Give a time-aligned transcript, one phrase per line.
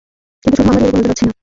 [0.43, 1.33] কিন্তু শুধু আমরাই এর উপর নজর রাখছি না।